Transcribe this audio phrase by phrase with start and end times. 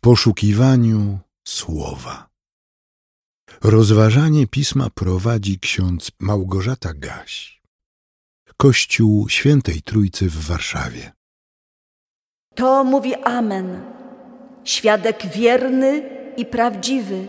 [0.00, 1.18] poszukiwaniu
[1.48, 2.28] słowa.
[3.62, 7.62] Rozważanie pisma prowadzi ksiądz Małgorzata Gaś.
[8.56, 11.12] Kościół Świętej Trójcy w Warszawie.
[12.54, 13.82] To mówi Amen,
[14.64, 16.02] świadek wierny
[16.36, 17.28] i prawdziwy,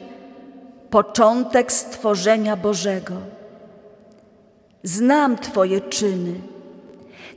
[0.89, 3.21] początek stworzenia Bożego.
[4.83, 6.41] Znam Twoje czyny.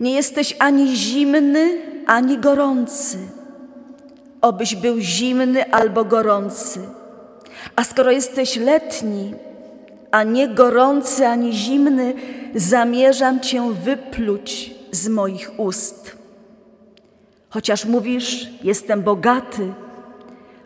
[0.00, 3.43] Nie jesteś ani zimny, ani gorący.
[4.44, 6.80] Obyś był zimny albo gorący.
[7.76, 9.34] A skoro jesteś letni,
[10.10, 12.14] a nie gorący ani zimny,
[12.54, 16.16] zamierzam Cię wypluć z moich ust.
[17.48, 19.72] Chociaż mówisz, jestem bogaty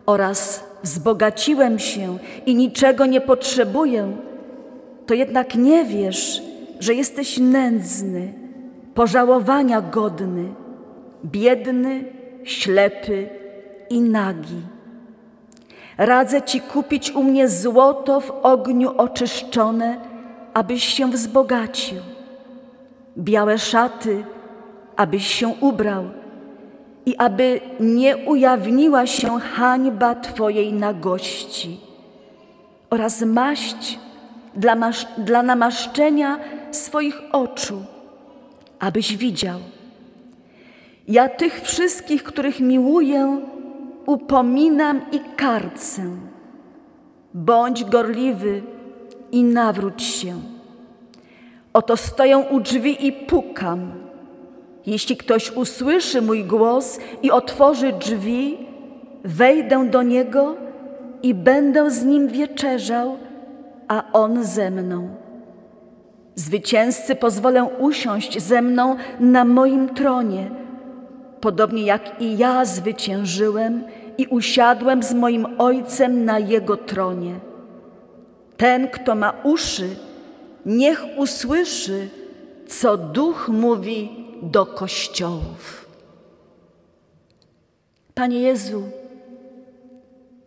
[0.06, 4.16] oraz wzbogaciłem się i niczego nie potrzebuję,
[5.06, 6.42] to jednak nie wiesz,
[6.80, 8.32] że jesteś nędzny,
[8.94, 10.54] pożałowania godny,
[11.24, 12.04] biedny,
[12.44, 13.37] ślepy
[13.90, 14.60] i nagi.
[15.98, 19.96] Radzę ci kupić u mnie złoto w ogniu oczyszczone,
[20.54, 21.98] abyś się wzbogacił,
[23.18, 24.24] białe szaty,
[24.96, 26.04] abyś się ubrał
[27.06, 31.80] i aby nie ujawniła się hańba Twojej nagości
[32.90, 33.98] oraz maść
[34.54, 36.38] dla, masz, dla namaszczenia
[36.70, 37.82] swoich oczu,
[38.78, 39.60] abyś widział.
[41.08, 43.40] Ja tych wszystkich, których miłuję,
[44.08, 46.02] upominam i karcę.
[47.34, 48.62] Bądź gorliwy
[49.32, 50.34] i nawróć się.
[51.72, 53.92] Oto stoję u drzwi i pukam.
[54.86, 58.58] Jeśli ktoś usłyszy mój głos i otworzy drzwi,
[59.24, 60.56] wejdę do niego
[61.22, 63.16] i będę z nim wieczerzał,
[63.88, 65.08] a on ze mną.
[66.34, 70.50] Zwycięzcy pozwolę usiąść ze mną na moim tronie,
[71.40, 73.84] podobnie jak i ja zwyciężyłem
[74.18, 77.34] i usiadłem z moim Ojcem na Jego tronie.
[78.56, 79.88] Ten, kto ma uszy,
[80.66, 82.08] niech usłyszy,
[82.66, 84.10] co Duch mówi
[84.42, 85.88] do kościołów.
[88.14, 88.82] Panie Jezu,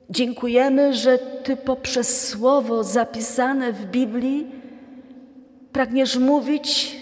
[0.09, 4.47] dziękujemy, że Ty poprzez słowo zapisane w Biblii
[5.71, 6.97] pragniesz mówić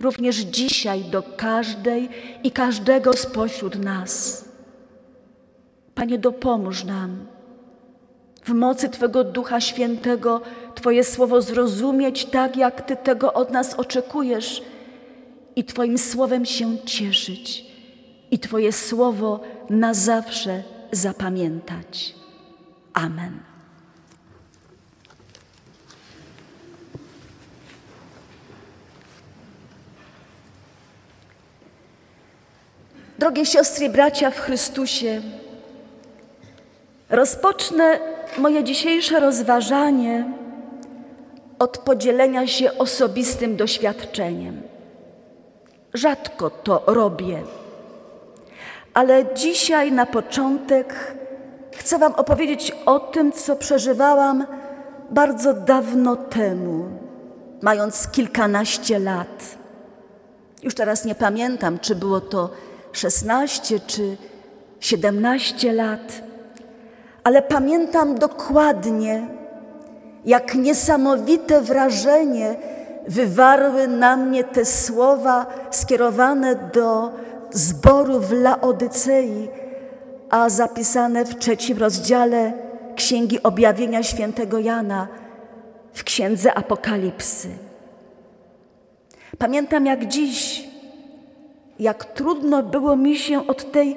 [0.00, 2.08] również dzisiaj do każdej
[2.42, 4.44] i każdego spośród nas.
[5.94, 7.26] Panie, dopomóż nam
[8.44, 10.40] w mocy Twego Ducha Świętego
[10.74, 14.62] Twoje słowo zrozumieć tak, jak Ty tego od nas oczekujesz
[15.56, 17.66] i Twoim słowem się cieszyć
[18.30, 19.40] i Twoje słowo
[19.70, 20.62] na zawsze
[20.92, 22.14] zapamiętać.
[22.94, 23.53] Amen.
[33.24, 35.22] Drogie siostry bracia w Chrystusie,
[37.10, 37.98] rozpocznę
[38.38, 40.24] moje dzisiejsze rozważanie
[41.58, 44.62] od podzielenia się osobistym doświadczeniem.
[45.94, 47.42] Rzadko to robię,
[48.94, 51.14] ale dzisiaj na początek
[51.76, 54.46] chcę Wam opowiedzieć o tym, co przeżywałam
[55.10, 56.88] bardzo dawno temu,
[57.62, 59.56] mając kilkanaście lat.
[60.62, 62.50] Już teraz nie pamiętam, czy było to
[62.96, 64.16] 16 czy
[64.80, 66.22] 17 lat,
[67.24, 69.26] ale pamiętam dokładnie,
[70.24, 72.56] jak niesamowite wrażenie
[73.08, 77.10] wywarły na mnie te słowa skierowane do
[77.50, 79.48] zboru w Laodycei,
[80.30, 82.52] a zapisane w trzecim rozdziale
[82.96, 85.08] Księgi Objawienia Świętego Jana
[85.92, 87.48] w Księdze Apokalipsy.
[89.38, 90.63] Pamiętam jak dziś,
[91.78, 93.96] jak trudno było mi się od tej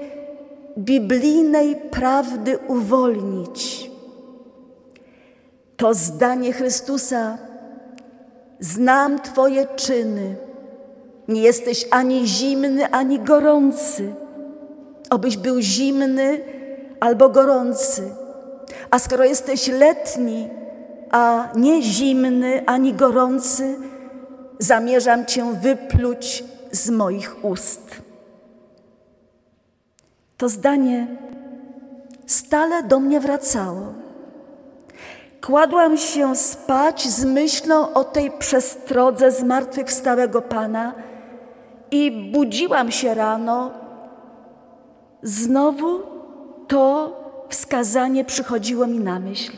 [0.77, 3.91] biblijnej prawdy uwolnić.
[5.77, 7.37] To zdanie Chrystusa:
[8.59, 10.35] Znam Twoje czyny.
[11.27, 14.13] Nie jesteś ani zimny, ani gorący.
[15.09, 16.39] Obyś był zimny
[16.99, 18.11] albo gorący.
[18.91, 20.49] A skoro jesteś letni,
[21.11, 23.75] a nie zimny ani gorący,
[24.59, 28.01] zamierzam Cię wypluć z moich ust.
[30.37, 31.07] To zdanie
[32.25, 33.93] stale do mnie wracało.
[35.41, 40.93] Kładłam się spać z myślą o tej przestrodze zmartwychwstałego Pana
[41.91, 43.71] i budziłam się rano.
[45.23, 45.99] Znowu
[46.67, 47.13] to
[47.49, 49.51] wskazanie przychodziło mi na myśl.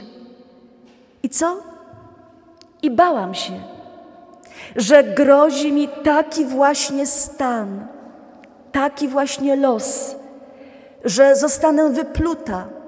[1.24, 1.58] I co?
[2.82, 3.79] I bałam się
[4.76, 7.88] że grozi mi taki właśnie stan,
[8.72, 10.16] taki właśnie los,
[11.06, 12.80] że zostanę wypluta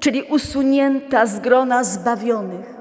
[0.00, 2.74] czyli usunięta z grona zbawionych.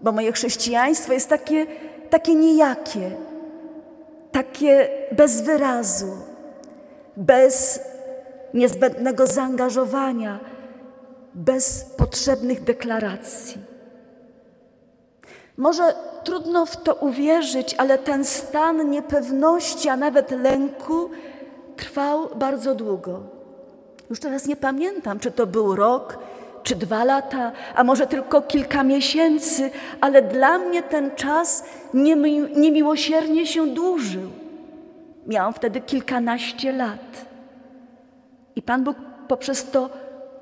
[0.00, 1.66] Bo moje chrześcijaństwo jest takie,
[2.10, 3.10] takie nijakie,
[4.32, 6.16] takie bez wyrazu,
[7.16, 7.80] bez
[8.54, 10.40] niezbędnego zaangażowania,
[11.34, 13.75] bez potrzebnych deklaracji.
[15.56, 15.94] Może
[16.24, 21.10] trudno w to uwierzyć, ale ten stan niepewności, a nawet lęku
[21.76, 23.20] trwał bardzo długo.
[24.10, 26.18] Już teraz nie pamiętam, czy to był rok,
[26.62, 29.70] czy dwa lata, a może tylko kilka miesięcy,
[30.00, 31.64] ale dla mnie ten czas
[32.54, 34.30] niemiłosiernie się dłużył.
[35.26, 37.26] Miałam wtedy kilkanaście lat.
[38.56, 38.96] I Pan Bóg
[39.28, 39.90] poprzez to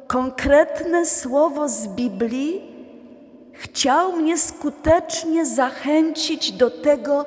[0.07, 2.74] konkretne słowo z Biblii
[3.55, 7.25] chciał mnie skutecznie zachęcić do tego,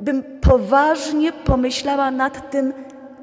[0.00, 2.72] bym poważnie pomyślała nad tym,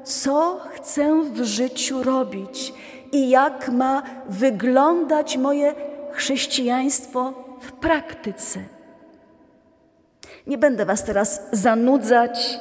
[0.04, 2.74] co chcę w życiu robić
[3.12, 5.74] i jak ma wyglądać moje
[6.12, 8.60] chrześcijaństwo w praktyce.
[10.46, 12.58] Nie będę Was teraz zanudzać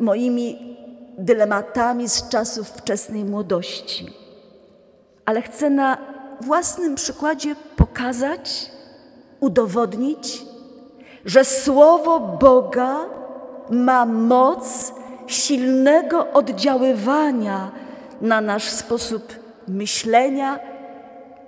[0.00, 0.76] moimi
[1.18, 4.06] dylematami z czasów wczesnej młodości,
[5.24, 5.98] ale chcę na
[6.40, 8.70] własnym przykładzie pokazać,
[9.40, 10.42] udowodnić,
[11.24, 12.96] że Słowo Boga
[13.70, 14.92] ma moc
[15.26, 17.70] silnego oddziaływania
[18.20, 19.32] na nasz sposób
[19.68, 20.58] myślenia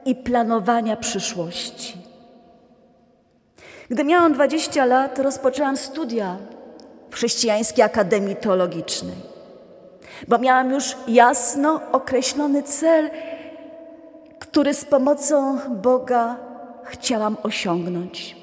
[0.05, 1.97] i planowania przyszłości.
[3.91, 6.37] Gdy miałam 20 lat, rozpoczęłam studia
[7.11, 9.17] w Chrześcijańskiej Akademii Teologicznej,
[10.29, 13.11] bo miałam już jasno określony cel,
[14.39, 16.37] który z pomocą Boga
[16.87, 18.37] chciałam osiągnąć.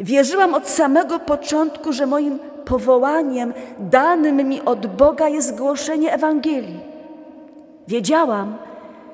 [0.00, 6.80] Wierzyłam od samego początku, że moim powołaniem danym mi od Boga jest głoszenie Ewangelii.
[7.88, 8.56] Wiedziałam,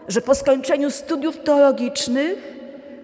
[0.08, 2.54] że po skończeniu studiów teologicznych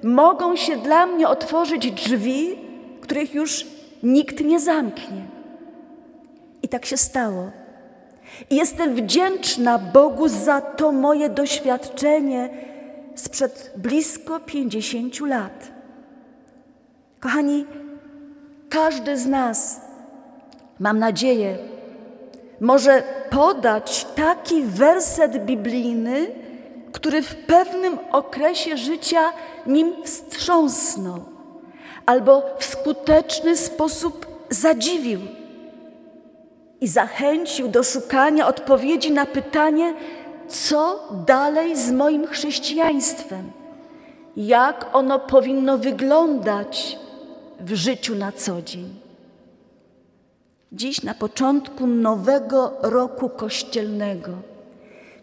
[0.02, 2.58] mogą się dla mnie otworzyć drzwi,
[3.00, 3.66] których już
[4.02, 5.22] nikt nie zamknie.
[6.62, 7.50] I tak się stało.
[8.50, 12.48] I jestem wdzięczna Bogu za to moje doświadczenie
[13.14, 15.72] sprzed blisko pięćdziesięciu lat.
[17.20, 17.66] Kochani,
[18.68, 19.80] każdy z nas,
[20.80, 21.58] mam nadzieję,
[22.60, 26.26] może podać taki werset biblijny,
[26.92, 29.32] który w pewnym okresie życia
[29.66, 31.24] nim wstrząsnął
[32.06, 35.20] albo w skuteczny sposób zadziwił
[36.80, 39.94] i zachęcił do szukania odpowiedzi na pytanie,
[40.48, 43.52] co dalej z moim chrześcijaństwem,
[44.36, 46.98] jak ono powinno wyglądać
[47.60, 48.94] w życiu na co dzień.
[50.72, 54.30] Dziś, na początku nowego roku kościelnego,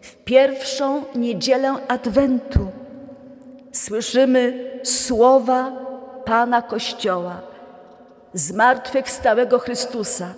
[0.00, 2.66] w pierwszą niedzielę Adwentu,
[3.72, 5.72] słyszymy słowa
[6.24, 7.40] Pana Kościoła,
[8.34, 10.34] zmartwychwstałego Chrystusa.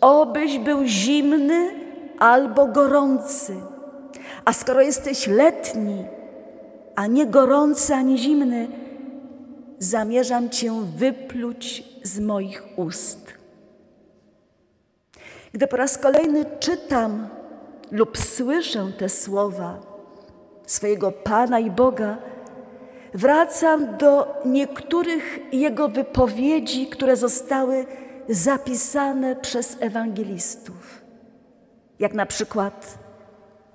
[0.00, 1.79] Obyś był zimny
[2.20, 3.54] albo gorący,
[4.44, 6.04] a skoro jesteś letni,
[6.96, 8.68] a nie gorący ani zimny,
[9.78, 13.34] zamierzam Cię wypluć z moich ust.
[15.52, 17.28] Gdy po raz kolejny czytam
[17.90, 19.90] lub słyszę te słowa
[20.66, 22.18] swojego Pana i Boga,
[23.14, 27.86] wracam do niektórych Jego wypowiedzi, które zostały
[28.28, 30.99] zapisane przez ewangelistów.
[32.00, 32.98] Jak na przykład,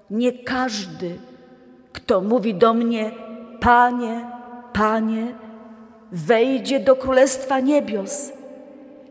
[0.10, 1.20] nie każdy,
[1.94, 3.12] kto mówi do mnie,
[3.60, 4.26] Panie,
[4.74, 5.36] Panie,
[6.12, 8.32] wejdzie do Królestwa Niebios,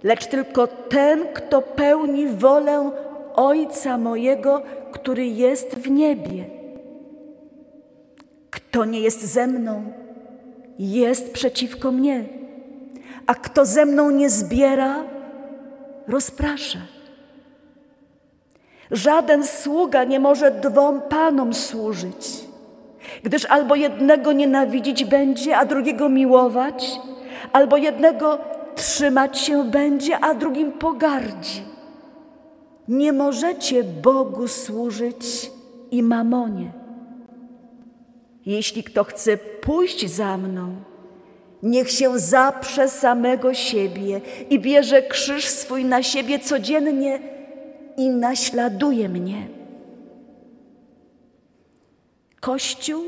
[0.02, 2.90] lecz tylko ten, kto pełni wolę
[3.34, 6.44] Ojca mojego, który jest w niebie.
[8.50, 9.92] Kto nie jest ze mną,
[10.78, 12.24] jest przeciwko mnie,
[13.26, 15.04] a kto ze mną nie zbiera,
[16.08, 16.93] rozprasza.
[18.94, 22.28] Żaden sługa nie może dwom panom służyć,
[23.22, 27.00] gdyż albo jednego nienawidzić będzie, a drugiego miłować,
[27.52, 28.38] albo jednego
[28.74, 31.62] trzymać się będzie, a drugim pogardzi.
[32.88, 35.50] Nie możecie Bogu służyć
[35.90, 36.72] i mamonie.
[38.46, 40.74] Jeśli kto chce pójść za mną,
[41.62, 44.20] niech się zaprze samego siebie
[44.50, 47.33] i bierze krzyż swój na siebie codziennie
[47.96, 49.48] i naśladuje mnie.
[52.40, 53.02] Kościół,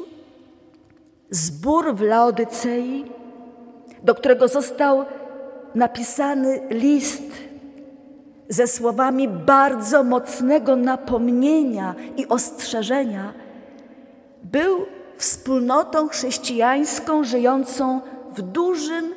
[1.31, 3.05] zbór w Laodycei,
[4.02, 5.05] do którego został
[5.75, 7.33] napisany list
[8.49, 13.33] ze słowami bardzo mocnego napomnienia i ostrzeżenia,
[14.43, 18.00] był wspólnotą chrześcijańską żyjącą
[18.37, 19.14] w dużym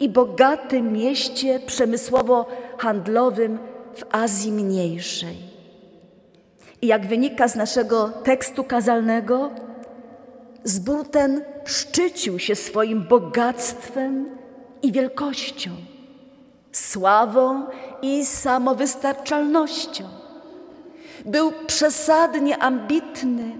[0.00, 3.58] i bogatym mieście przemysłowo-handlowym
[3.94, 5.36] w Azji Mniejszej.
[6.82, 9.50] I jak wynika z naszego tekstu kazalnego,
[10.64, 14.38] zbór ten szczycił się swoim bogactwem
[14.82, 15.70] i wielkością,
[16.72, 17.66] sławą
[18.02, 20.04] i samowystarczalnością.
[21.24, 23.52] Był przesadnie ambitny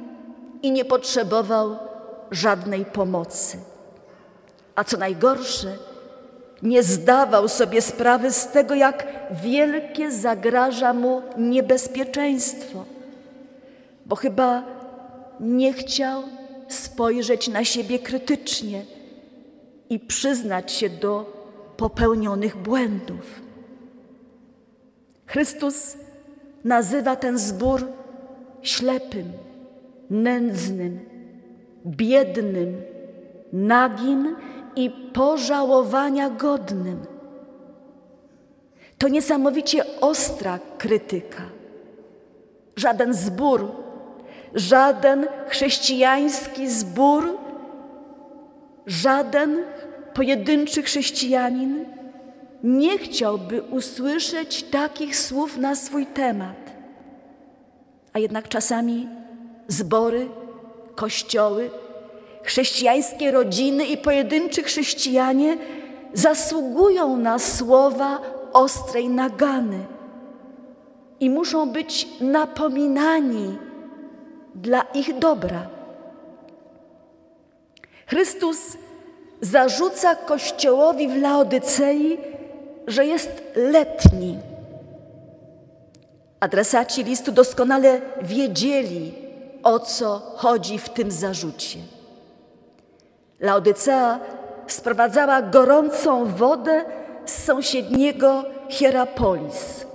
[0.62, 1.77] i nie potrzebował
[2.31, 3.59] żadnej pomocy.
[4.75, 5.77] A co najgorsze,
[6.62, 9.07] nie zdawał sobie sprawy z tego, jak
[9.42, 12.85] wielkie zagraża mu niebezpieczeństwo,
[14.07, 14.64] bo chyba
[15.40, 16.23] nie chciał
[16.69, 18.85] spojrzeć na siebie krytycznie
[19.90, 21.42] i przyznać się do
[21.76, 23.42] popełnionych błędów.
[25.26, 25.97] Chrystus
[26.64, 27.88] nazywa ten zbór
[28.62, 29.33] ślepym,
[30.11, 31.00] nędznym,
[31.87, 32.83] biednym,
[33.52, 34.37] nagim
[34.76, 37.07] i pożałowania godnym.
[38.99, 41.43] To niesamowicie ostra krytyka.
[42.76, 43.73] Żaden zbór,
[44.55, 47.38] żaden chrześcijański zbór,
[48.87, 49.62] żaden
[50.14, 51.85] pojedynczy chrześcijanin
[52.62, 56.73] nie chciałby usłyszeć takich słów na swój temat.
[58.12, 59.09] A jednak czasami
[59.69, 60.29] zbory,
[60.95, 61.71] kościoły,
[62.43, 65.57] chrześcijańskie rodziny i pojedynczy chrześcijanie
[66.15, 68.21] zasługują na słowa
[68.53, 69.79] ostrej nagany
[71.21, 73.59] i muszą być napominani
[74.55, 75.67] dla ich dobra.
[78.07, 78.77] Chrystus
[79.41, 82.19] zarzuca Kościołowi w Laodycei,
[82.87, 84.39] że jest letni.
[86.41, 89.15] Adresaci listu doskonale wiedzieli,
[89.63, 91.79] o co chodzi w tym zarzucie.
[93.43, 94.19] Laodycea
[94.67, 96.85] sprowadzała gorącą wodę
[97.25, 99.87] z sąsiedniego Hierapolis.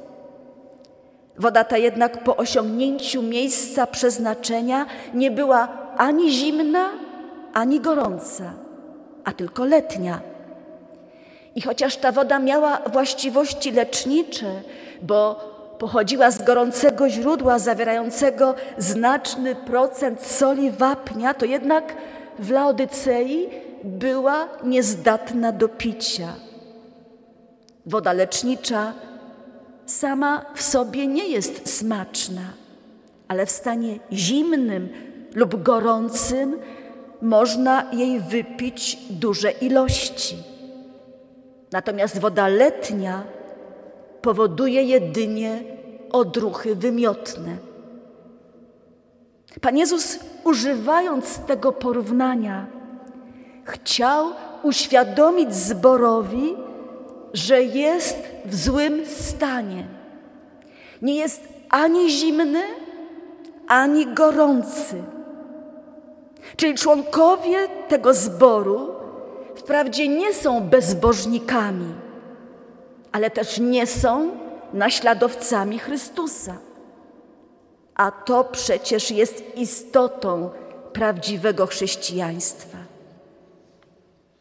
[1.38, 6.89] Woda ta jednak po osiągnięciu miejsca przeznaczenia nie była ani zimna,
[7.54, 8.54] ani gorąca,
[9.24, 10.22] a tylko letnia.
[11.56, 14.62] I chociaż ta woda miała właściwości lecznicze,
[15.01, 15.36] bo
[15.80, 21.96] pochodziła z gorącego źródła zawierającego znaczny procent soli wapnia, to jednak
[22.39, 23.50] w Laodycei
[23.84, 26.34] była niezdatna do picia.
[27.86, 28.94] Woda lecznicza
[29.86, 32.41] sama w sobie nie jest smaczna,
[33.27, 34.89] ale w stanie zimnym
[35.36, 36.60] lub gorącym
[37.22, 40.38] można jej wypić duże ilości.
[41.72, 43.24] Natomiast woda letnia
[44.22, 45.63] powoduje jedynie
[46.12, 47.66] odruchy wymiotne.
[49.61, 52.65] Pan Jezus, używając tego porównania,
[53.63, 54.27] chciał
[54.63, 56.55] uświadomić zborowi,
[57.33, 59.87] że jest w złym stanie.
[61.01, 62.63] Nie jest ani zimny,
[63.67, 65.03] ani gorący.
[66.55, 68.87] Czyli członkowie tego zboru
[69.55, 71.93] wprawdzie nie są bezbożnikami,
[73.11, 74.31] ale też nie są
[74.73, 76.66] naśladowcami Chrystusa.
[77.98, 80.50] A to przecież jest istotą
[80.94, 82.77] prawdziwego chrześcijaństwa.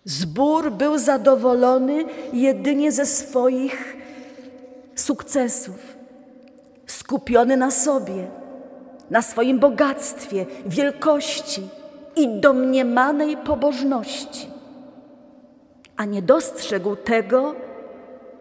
[0.05, 3.97] Zbór był zadowolony jedynie ze swoich
[4.95, 5.97] sukcesów,
[6.87, 8.31] skupiony na sobie,
[9.11, 11.69] na swoim bogactwie, wielkości
[12.17, 14.49] i domniemanej pobożności,
[15.97, 17.55] a nie dostrzegł tego,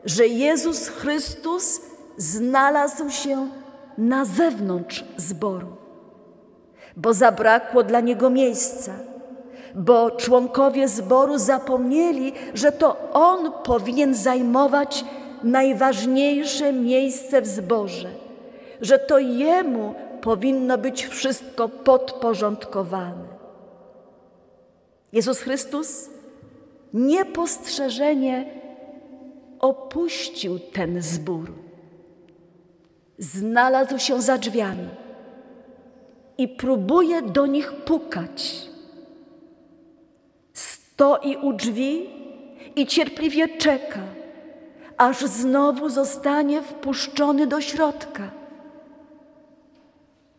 [0.06, 1.82] że Jezus Chrystus
[2.18, 3.50] znalazł się
[3.98, 5.68] na zewnątrz zboru,
[6.98, 8.94] bo zabrakło dla niego miejsca,
[9.76, 15.06] bo członkowie zboru zapomnieli, że to on powinien zajmować
[15.44, 18.10] najważniejsze miejsce w zborze,
[18.82, 23.36] że to jemu powinno być wszystko podporządkowane.
[25.14, 26.10] Jezus Chrystus
[26.94, 28.46] niepostrzeżenie
[29.60, 31.65] opuścił ten zbór
[33.20, 34.90] znalazł się za drzwiami
[36.38, 38.70] i próbuje do nich pukać.
[40.54, 42.10] Stoi u drzwi
[42.76, 44.00] i cierpliwie czeka,
[44.98, 48.32] aż znowu zostanie wpuszczony do środka.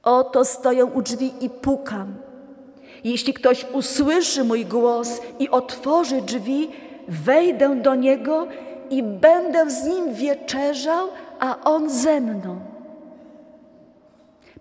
[0.03, 2.15] Oto stoję u drzwi i pukam.
[3.05, 6.71] Jeśli ktoś usłyszy mój głos i otworzy drzwi,
[7.09, 8.47] wejdę do niego
[8.91, 11.09] i będę z nim wieczerzał,
[11.41, 12.61] a On ze mną.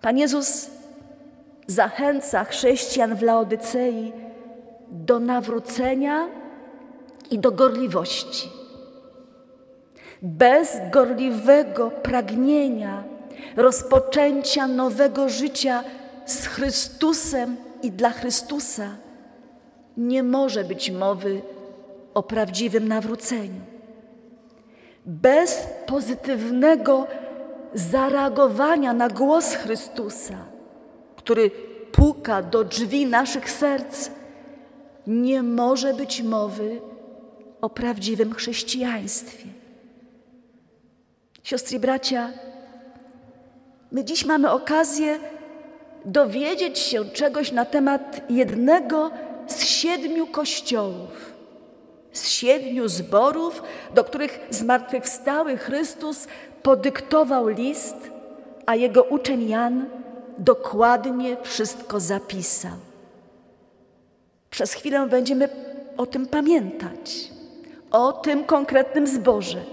[0.00, 0.70] Pan Jezus
[1.66, 4.12] zachęca chrześcijan w Laodycei
[4.90, 6.28] do nawrócenia
[7.30, 8.50] i do gorliwości.
[10.22, 13.04] Bez gorliwego pragnienia
[13.56, 15.84] rozpoczęcia nowego życia
[16.26, 18.88] z Chrystusem i dla Chrystusa
[19.96, 21.42] nie może być mowy
[22.14, 23.75] o prawdziwym nawróceniu.
[25.06, 27.06] Bez pozytywnego
[27.74, 30.36] zareagowania na głos Chrystusa,
[31.16, 31.50] który
[31.92, 34.10] puka do drzwi naszych serc,
[35.06, 36.80] nie może być mowy
[37.60, 39.48] o prawdziwym chrześcijaństwie.
[41.42, 42.30] Siostry bracia,
[43.92, 45.18] my dziś mamy okazję
[46.04, 49.10] dowiedzieć się czegoś na temat jednego
[49.46, 51.35] z siedmiu kościołów,
[52.18, 53.62] z siedmiu zborów,
[53.94, 56.26] do których zmartwychwstały Chrystus
[56.62, 57.96] podyktował list,
[58.66, 59.86] a jego uczeń Jan
[60.38, 62.76] dokładnie wszystko zapisał.
[64.50, 65.48] Przez chwilę będziemy
[65.96, 67.30] o tym pamiętać,
[67.90, 69.64] o tym konkretnym zborze,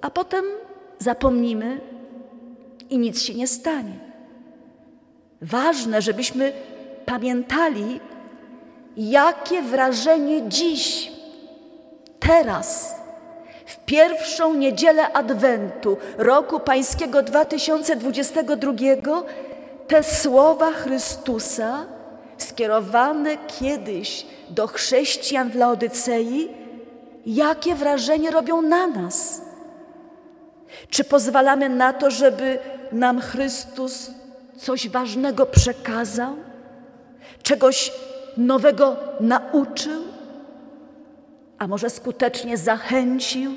[0.00, 0.44] a potem
[0.98, 1.80] zapomnimy
[2.90, 3.98] i nic się nie stanie.
[5.42, 6.52] Ważne, żebyśmy
[7.06, 8.00] pamiętali,
[8.96, 11.11] jakie wrażenie dziś,
[12.26, 12.94] teraz,
[13.66, 18.72] w pierwszą niedzielę Adwentu roku Pańskiego 2022
[19.88, 21.86] te słowa Chrystusa
[22.38, 26.48] skierowane kiedyś do chrześcijan w Laodycei,
[27.26, 29.42] jakie wrażenie robią na nas.
[30.90, 32.58] Czy pozwalamy na to, żeby
[32.92, 34.10] nam Chrystus
[34.56, 36.36] coś ważnego przekazał,
[37.42, 37.92] czegoś
[38.36, 40.11] nowego nauczył,
[41.62, 43.52] a może skutecznie zachęcił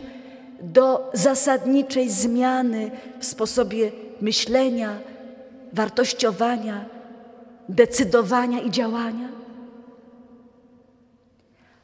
[0.61, 4.97] do zasadniczej zmiany w sposobie myślenia,
[5.73, 6.85] wartościowania,
[7.69, 9.29] decydowania i działania?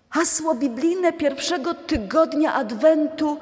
[0.10, 3.38] Hasło biblijne pierwszego tygodnia Adwentu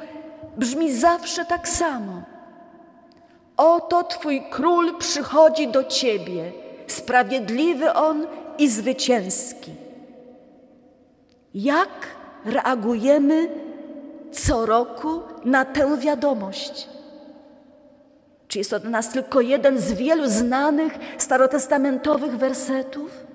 [0.58, 2.22] brzmi zawsze tak samo.
[3.58, 6.52] Oto Twój król przychodzi do Ciebie,
[6.88, 8.28] sprawiedliwy on
[8.58, 9.72] i zwycięski.
[11.54, 13.50] Jak reagujemy
[14.32, 16.90] co roku na tę wiadomość?
[18.48, 23.26] Czy jest to dla nas tylko jeden z wielu znanych starotestamentowych wersetów?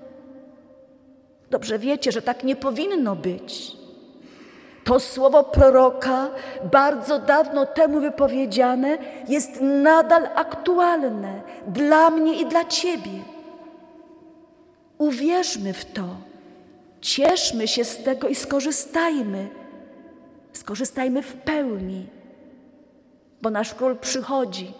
[1.49, 3.77] Dobrze wiecie, że tak nie powinno być.
[4.83, 6.29] To słowo proroka,
[6.71, 13.11] bardzo dawno temu wypowiedziane, jest nadal aktualne dla mnie i dla Ciebie.
[14.97, 16.03] Uwierzmy w to,
[17.05, 19.49] cieszmy się z tego i skorzystajmy.
[20.53, 22.07] Skorzystajmy w pełni,
[23.41, 24.73] bo nasz król przychodzi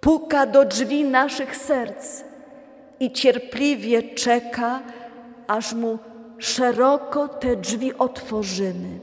[0.00, 2.24] puka do drzwi naszych serc
[3.00, 4.82] i cierpliwie czeka,
[5.46, 5.98] aż mu
[6.38, 9.00] szeroko te drzwi otworzymy.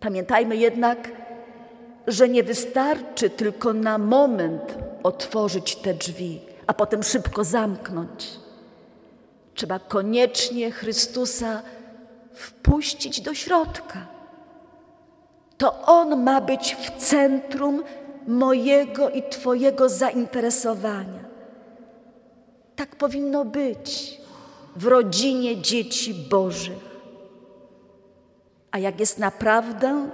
[0.00, 1.12] Pamiętajmy jednak,
[2.06, 8.40] że nie wystarczy tylko na moment otworzyć te drzwi, a potem szybko zamknąć.
[9.60, 11.62] Trzeba koniecznie Chrystusa
[12.32, 14.06] wpuścić do środka.
[15.58, 17.82] To On ma być w centrum
[18.26, 21.24] mojego i Twojego zainteresowania.
[22.76, 24.20] Tak powinno być
[24.76, 27.00] w rodzinie dzieci Bożych.
[28.70, 30.10] A jak jest naprawdę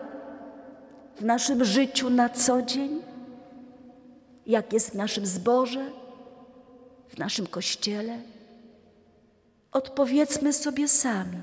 [1.17, 3.03] w naszym życiu na co dzień?
[4.47, 5.91] Jak jest w naszym zborze,
[7.09, 8.36] w naszym kościele?
[9.77, 11.39] Odpowiedzmy sobie sami.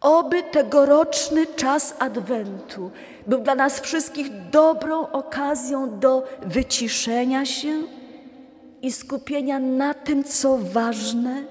[0.00, 2.90] Oby tegoroczny czas Adwentu
[3.26, 7.82] był dla nas wszystkich dobrą okazją do wyciszenia się
[8.82, 11.44] i skupienia na tym, co ważne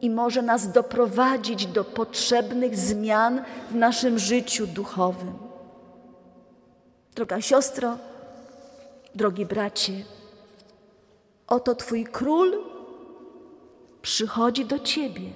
[0.00, 5.32] i może nas doprowadzić do potrzebnych zmian w naszym życiu duchowym.
[7.14, 7.98] Droga siostro,
[9.14, 9.92] drogi bracie,
[11.46, 12.77] oto Twój król
[14.08, 15.28] przychodzi do Ciebie.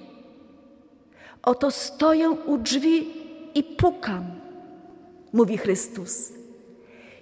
[1.43, 3.07] Oto stoję u drzwi
[3.55, 4.25] i pukam,
[5.33, 6.33] mówi Chrystus.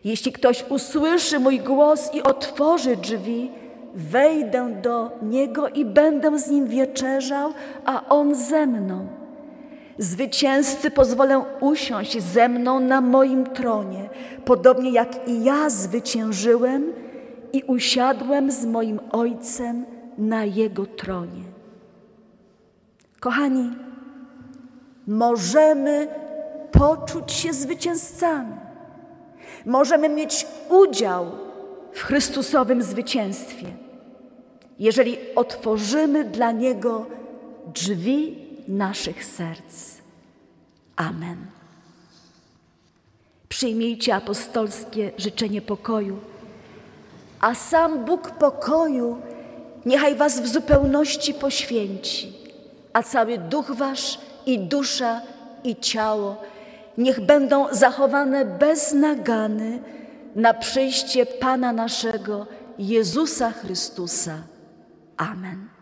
[0.04, 3.52] Jeśli ktoś usłyszy mój głos i otworzy drzwi,
[3.96, 7.54] wejdę do niego i będę z nim wieczerzał,
[7.86, 9.08] a on ze mną.
[9.98, 14.10] Zwycięzcy pozwolę usiąść ze mną na moim tronie,
[14.46, 16.94] podobnie jak i ja zwyciężyłem
[17.54, 19.91] i usiadłem z moim Ojcem
[20.22, 21.44] na jego tronie.
[23.20, 23.72] Kochani,
[25.08, 26.08] możemy
[26.72, 28.56] poczuć się zwycięzcami.
[29.66, 31.32] Możemy mieć udział
[31.94, 33.66] w Chrystusowym zwycięstwie.
[34.80, 37.06] jeżeli otworzymy dla Niego
[37.74, 39.98] drzwi naszych serc.
[40.96, 41.38] Amen.
[43.50, 46.18] Przyjmijcie apostolskie życzenie pokoju,
[47.40, 49.18] a sam Bóg pokoju
[49.86, 52.34] niechaj Was w zupełności poświęci,
[52.94, 55.22] a cały duch Wasz i dusza
[55.64, 56.42] i ciało
[56.98, 59.80] niech będą zachowane bez nagany
[60.36, 62.48] na przyjście Pana naszego
[62.80, 64.38] Jezusa Chrystusa.
[65.18, 65.81] Amen.